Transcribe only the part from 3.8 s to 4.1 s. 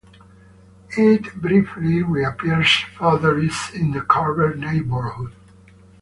the